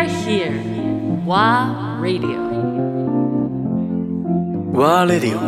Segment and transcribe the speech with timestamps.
[0.00, 0.52] are here.
[1.26, 2.48] WA Radio.
[4.72, 5.40] ワーレディオ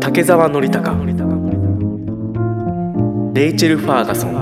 [0.00, 0.92] 竹澤典孝
[3.32, 4.36] レイチェル・ファーガソン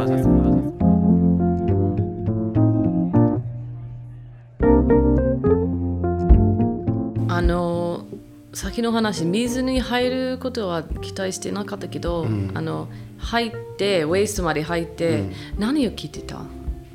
[7.29, 8.07] あの
[8.55, 15.25] 先の話水に入ることは期待してなかったけど、あの入ってウェイストまで入って、
[15.59, 16.41] 何を聞いてた？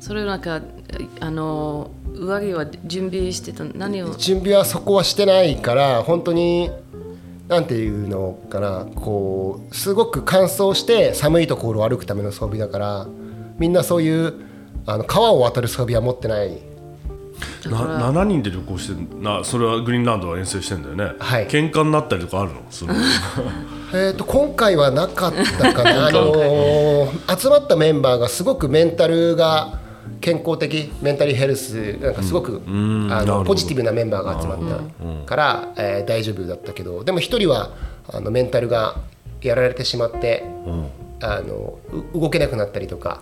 [0.00, 0.62] それなんか
[1.20, 3.64] あの上着は準備してた？
[3.64, 4.14] 何を？
[4.16, 6.70] 準備はそこはしてないから本当に
[7.48, 13.06] なんていうのかなこうすごく乾燥して寒いところを歩くための装備だから
[13.58, 14.34] みんなそういう
[14.86, 16.58] あの川を渡る装備は持ってない。
[17.66, 21.46] な7人で旅行してなそれはグリーンランドは遠征してんだよね、はい。
[21.46, 22.62] 喧嘩になったりとかあるの？
[22.70, 22.94] その
[23.92, 29.79] えー、と今回はなかったかな、 あのー集まったメンバーがすごくメンタルが
[30.20, 34.58] 健康的メンタルヘルスなんかすごく、あのポジティブなメンバーが集まっ
[35.24, 37.70] たから、えー大丈夫だったけどでも一人は
[38.08, 38.96] あのメンタルが
[39.42, 40.44] やられてしまって、
[41.20, 41.78] あの
[42.14, 43.20] う動けなくなったりとか、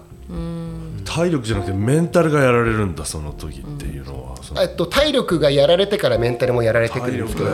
[1.05, 7.51] 体力じゃなくてメンタルがやられるんだその時っていうのは、えっと、体力がやられてからメンタルもやられてくるんですけど。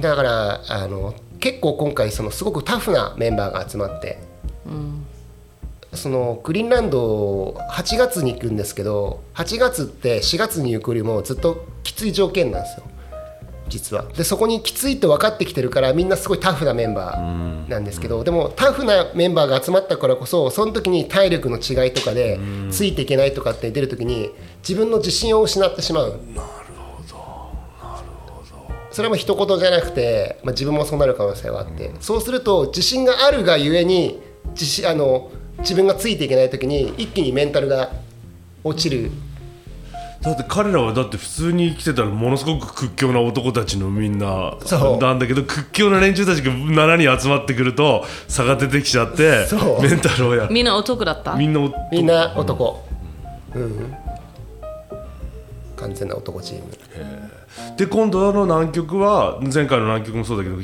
[0.00, 4.18] だからあの結構今回そのすごくタフなメンバーが集まって、
[5.94, 12.86] そのグリーンランド8月に行くんですけど8月って4月に行くよりもずっときつい条件なんですよ。
[13.68, 14.04] 実は。
[14.04, 22.38] でそこにきついと分かってきてるからみんなすごいタフなメンバーなんですけど、でもタフなメンバーが集まったからこそその時に体力の違いとかで
[22.70, 24.30] ついていけないとかって出る時に
[24.66, 26.20] 自分の自信を失ってしまう。
[28.90, 37.90] それも一言じゃなくて、まあ、自分もそうなる可能性はあって、そうすると自信があるがゆえに自信あの自分がついていけない時に一気にメンタルが
[38.64, 39.10] 落ちる。
[40.22, 44.98] だって彼らはだって普通に生きてたらものすごく屈強な男たちのみんなそう。
[44.98, 49.82] なんだけど屈強な連中たちが7人集まってくると差が出てきちゃってそう。
[49.82, 51.34] メンタルをやみんな男だった。
[51.34, 52.84] みんなみんな男、
[53.54, 53.94] うん。
[55.74, 56.70] 完全な男チーム。
[57.76, 60.56] で今度の南極は前回の南極もそうだけど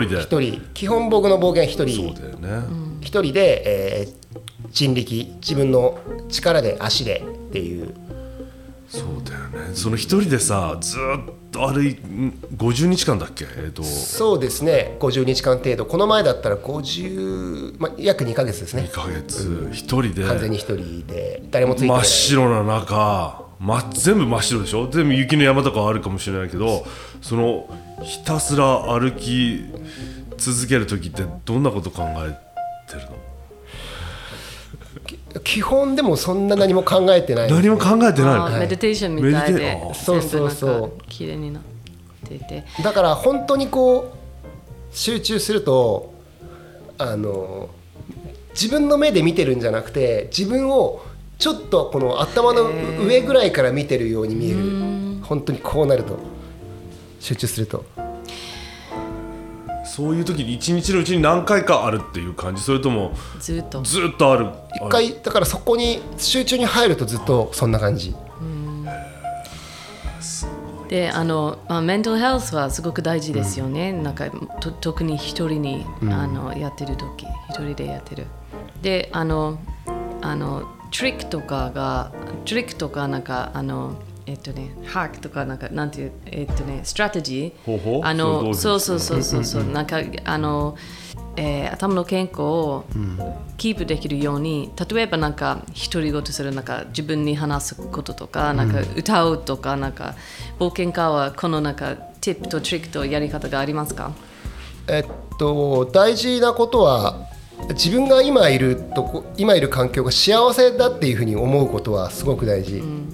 [0.00, 0.20] 人で。
[0.22, 0.62] 一人。
[0.74, 2.66] 基本僕の冒険一そう人だよね、
[3.00, 3.62] 一人で、
[4.04, 4.22] えー
[4.70, 5.98] 人力自分の
[6.30, 7.92] 力で足でっていう。
[8.88, 9.74] そうだよね。
[9.74, 13.44] その一人でさずーっと歩いん50日間だっけ？
[13.58, 13.82] えっ、と。
[13.82, 14.96] そうですね。
[14.98, 15.84] 50日間程度。
[15.84, 19.68] この前だったら50、まあ、約2ヶ月です2ねヶ月。
[19.72, 20.24] 一人で。
[20.24, 21.42] 完全に一人で。
[21.50, 21.96] 誰もついてない。
[21.98, 24.88] 真っ白な中、ま、全部真っ白でしょ？
[24.88, 26.84] 全部雪の山とかはあるかもしれないけど
[27.20, 27.68] その
[28.02, 29.64] ひたすら歩き
[30.36, 32.38] 続ける時ってどんなこと考え
[32.90, 33.16] てるの？
[35.44, 37.54] 基本でもそんな何も考えてないね。
[37.54, 39.94] 何も考えてないメディテーションみたいでメディテあー。
[39.94, 41.62] そうそうそうか綺麗になっ
[42.28, 42.64] ていて。
[42.82, 46.12] だから本当にこう集中すると
[46.98, 47.70] あの
[48.54, 51.02] 自分の目で見てるんじゃなくて自分を
[51.42, 52.70] ちょっとこの頭の
[53.04, 55.20] 上ぐらいから見てるように見える。
[55.24, 56.16] 本当にこうなると。
[57.18, 57.84] 集中すると。
[59.84, 62.62] そういう時に一日のうちに何回かあるっていう感じ？
[62.62, 63.82] それともずっと。
[63.82, 64.50] ずっとある？
[64.76, 68.14] 一回だからそこに集中に入るとずっとそんな感じ。
[70.88, 78.26] であの、まあ、メンタルヘルスはすごく大事ですよね、なんかと特に一人に、あのやってる時一人でやってる。
[78.80, 79.58] であの
[80.20, 82.12] あのトリックとかが
[82.44, 88.00] トリックとかなんかあのえっとねハックとかなんかなんていうえっとねストラテジー方法？
[88.04, 89.62] あのそそううそうそうそう。
[89.64, 90.76] そうなんかあの、
[91.36, 92.84] えー頭の健康を
[93.56, 100.14] キープできるように例えばなんか独り言するなんか自分に話すこととかなんか歌うとかなんか
[100.58, 104.12] 冒険家はこのなんかティップとトリックとやり方がありますか？
[104.88, 105.04] えっ
[105.38, 107.28] と大事なことは
[107.70, 113.08] 自分が今いるとこ今いる環境が幸せだっていうふうに思うことはすごく大事、うん。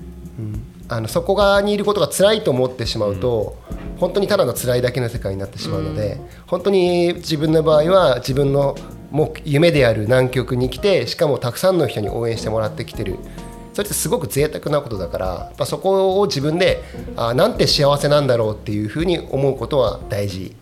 [0.88, 3.56] あのそこがにいることが辛いと思ってしまうと、
[3.98, 8.74] 本当にただの辛いだけの世界になってしまうので、本当に自分の場合は自分の
[9.10, 13.18] 目夢である南極に来てしかもたくさんの人に応援してもらってきてる。
[13.74, 16.82] それってすごく贅沢なことだからやっぱそこを自分で
[17.14, 20.56] あなんて幸せなんだろうっていうふうに思うことは大事。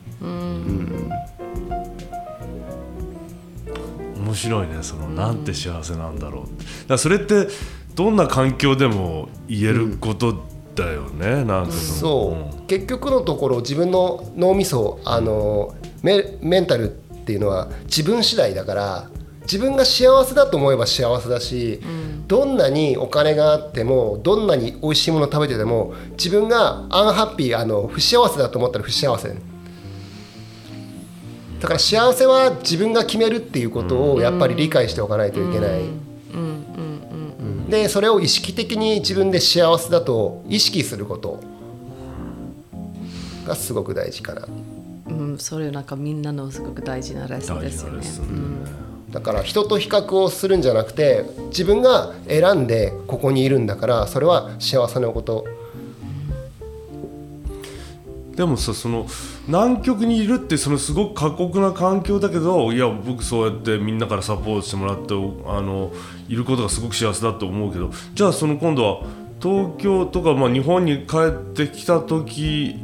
[4.26, 6.50] 面白いねそのなんて幸せなんだろうだか
[6.88, 7.48] らそれって
[7.94, 10.44] どんな環境でも言えること
[10.74, 11.72] だよね、なんかその。
[11.72, 16.94] そう、結局のところ自分の脳みそあのメメンタルっ
[17.24, 19.10] ていうのは自分次第だから
[19.42, 21.80] 自分が幸せだと思えば幸せだし、
[22.26, 29.34] どんなにお金があってもどんなに美味しいもの食べてても自分がアンハッピーあの不幸せだと思ったら不幸せ
[31.60, 35.80] だから幸せは自分が決めるっていうことをやっぱり理解しておかないといけない。
[37.68, 41.40] でそれを意識的に自分で幸せだと意識すること。
[43.46, 44.46] がすごく大事かな。
[45.08, 47.98] うん、それなんかみんなのすごく大事なレッスンですよね。
[47.98, 48.32] 大事なレッス。
[49.10, 55.46] ンだから人と比較をするんじゃなくて自分が選んでここにいるんだからそれは幸せなこと
[58.36, 59.06] でもさその
[59.46, 65.90] 南極にいるってそのすごく過酷な環境だけどいや僕そうやってみんなからサポートしてもらってあの
[66.28, 69.02] いることがすごく幸せだと思うけどじゃあその今度は
[69.40, 72.76] 東京とか、まあ、日本に帰ってきた時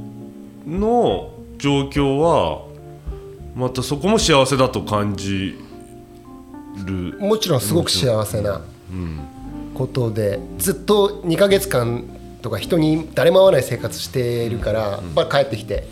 [0.66, 2.62] の状況は
[3.54, 5.58] またそこも幸せだと感じ
[6.86, 7.18] る。
[7.20, 8.62] もちろんすごく幸せな
[9.74, 12.04] ことでずっと2ヶ月間
[12.42, 15.86] とか人に誰も会わない生活しているから、まあ、帰ってきて。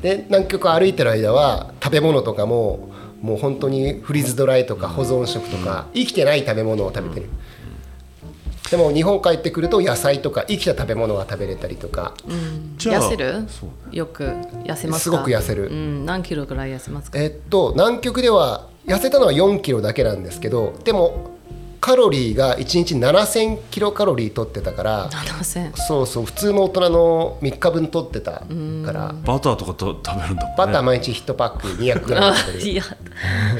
[0.00, 2.88] で南極歩いてる間は食べ物とかも
[3.20, 7.28] もう本当にフリーズドライとか保存食とか生きてない食べ物を食べてる。
[8.70, 12.14] でも日本帰ってくると野菜とか生きた食べ物が食べれたりとか。
[12.78, 13.44] じゃあ痩せる？
[13.48, 13.94] そう。
[13.94, 14.98] よく痩せますか？
[15.00, 15.68] すごく痩せる。
[15.68, 17.18] うん、何キロぐらい痩せますか？
[17.18, 21.32] えっと南極では痩せたのは4キロだけなんですけどでも
[21.80, 28.44] カロリーが1日7000キロカロリー取ってたから7000そうそう普通の大人の3日分取ってたか
[28.92, 29.14] ら。
[29.24, 30.54] バターとかと食べるんだもんね。
[30.58, 32.60] バター毎日1パック200グラあム 食べる。
[32.68, 32.82] いや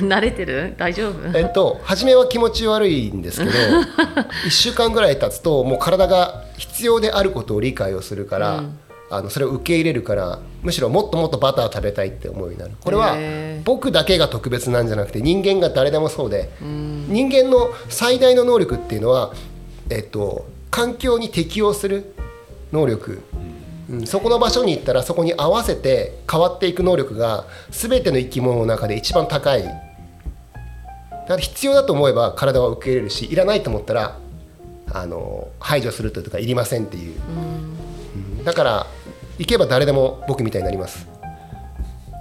[0.00, 0.74] 慣れてる？
[0.76, 1.38] 大丈夫？
[1.38, 3.52] えっと初めは気持ち悪いんですけど
[4.46, 8.64] 1週間ぐらい経つともう体が必要であることを理解をするから、
[9.10, 12.72] あのそれを受け入れるからむしろもっともっとバター食べたいって思うようになる。
[12.80, 13.16] これは
[13.64, 19.34] 僕だけが特別なんじゃなくて人間が誰でもそうで、人間の最大の能力っていうのは、
[19.90, 22.14] えっと、環境に適応する
[22.72, 23.20] 能力、
[23.90, 24.06] うん。
[24.06, 29.64] そこの場所に行ったらそこに合わせて変わっていく能力が全ての生き物の中で一番高い。
[29.64, 29.80] だか
[31.26, 34.18] ら必要だと思えば体は受け入れるしいらないと思ったら
[34.92, 37.14] あの排除するというかいりませんっていう、
[38.38, 38.44] うん。
[38.44, 38.86] だから
[39.40, 41.08] 行けば誰でも僕みたいになります。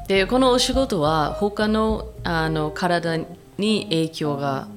[0.08, 3.18] でこのお仕事は他のあの体
[3.58, 4.68] に影響が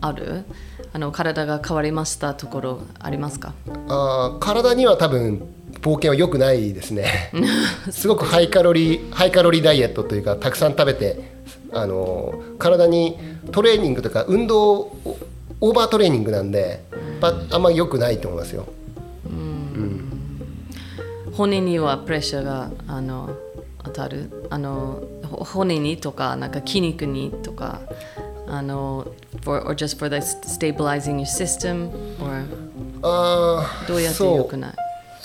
[0.00, 0.44] ある？
[0.92, 3.52] あの体が変わりましたところありますか？
[3.88, 5.46] あー体には多分
[5.82, 7.30] 冒険は良くないですね。
[7.92, 11.20] すごくハイカロリーハイカロリーダイエットというかたくさん食べて
[11.72, 13.16] あの体に
[13.52, 15.18] トレーニングとか運動を
[15.60, 16.82] オーバートレーニングなんで、
[17.20, 18.66] まあんまり良くないと思いますよ
[21.40, 23.30] 骨にはプレッシャーがあの
[23.82, 24.46] 当たる。
[24.50, 27.80] あのほ骨にとかなんか筋肉にとか
[28.46, 29.06] あの
[29.42, 30.16] for, or just for the
[30.46, 31.88] stabilizing your system
[32.22, 32.44] or
[33.02, 34.74] あーどうやってそう良くない？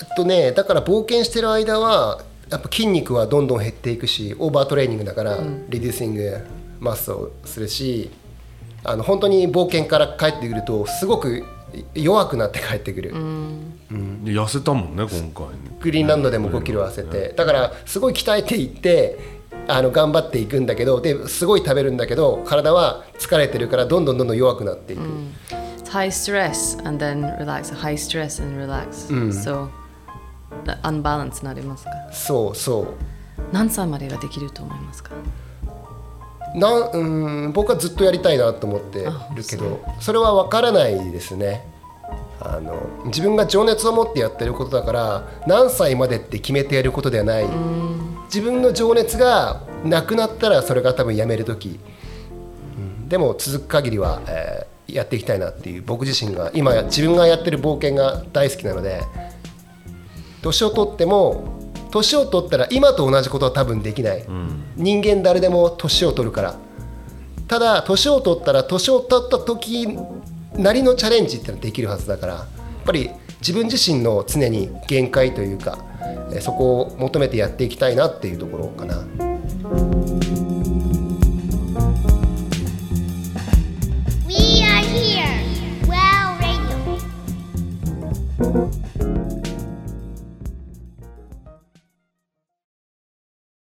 [0.00, 5.36] えっとねだから冒険してる間はやっぱ筋肉はどんどん減っていくしオーバートレーニングだから、
[5.68, 6.46] リデューシング
[6.78, 8.10] マッスルをするし
[8.84, 11.44] あの本当に冒険から帰ってくるとすごく
[11.94, 13.12] 弱くなって帰ってくる、
[14.24, 15.46] 痩せたもんね今回。
[15.80, 17.34] グリーンランドでも5キロ痩せて。
[17.36, 19.18] だからすごい鍛えていって
[19.68, 25.02] あの頑張っていくんだけどですごい食べるんだけど体は疲れてるからどんどんどんどん弱くなっていく、
[25.90, 27.74] high stress and then relax.
[27.74, 29.68] High stress and relax、so
[30.82, 31.90] アンバランスになりますか？
[32.12, 32.86] そうそう。
[33.52, 35.10] 何歳までができると思いますか？
[36.56, 41.66] なんうん僕はずっとやりたいなと思ってるけどそれは分からないですね。
[42.40, 42.74] あの
[43.06, 47.46] 自分が情熱を持ってやってることだから何歳までって決めてやることではない。
[48.26, 51.78] 自分の情熱がなくなったらそれが多分やめる時、
[52.78, 53.08] うん。
[53.08, 55.82] でも続く限りは、えーやっていきたいなっていう。
[55.82, 59.02] 僕自身が今自分がやってる冒険が大好きなので
[60.42, 64.24] 年を取っても年を取ったら今と同じことは多分できない、
[64.76, 66.56] 人間誰でも年を取るから。
[67.48, 69.88] ただ年を取ったら年を取った時
[70.56, 72.34] なりのチャレンジってのはできるはずだから。
[72.34, 72.46] やっ
[72.84, 75.78] ぱり自分自身の常に限界というか
[76.40, 79.04] そこを求めてやっていきたいなっていうところかな。